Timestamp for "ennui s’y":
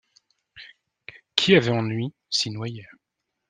1.69-2.49